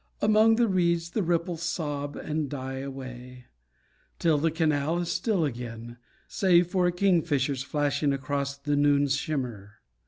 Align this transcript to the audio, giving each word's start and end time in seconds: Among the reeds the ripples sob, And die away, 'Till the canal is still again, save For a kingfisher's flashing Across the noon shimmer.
Among 0.19 0.55
the 0.55 0.67
reeds 0.67 1.11
the 1.11 1.21
ripples 1.21 1.61
sob, 1.61 2.15
And 2.15 2.49
die 2.49 2.79
away, 2.79 3.45
'Till 4.17 4.39
the 4.39 4.49
canal 4.49 4.97
is 4.97 5.11
still 5.11 5.45
again, 5.45 5.97
save 6.27 6.65
For 6.71 6.87
a 6.87 6.91
kingfisher's 6.91 7.61
flashing 7.61 8.11
Across 8.11 8.57
the 8.63 8.75
noon 8.75 9.09
shimmer. 9.09 9.73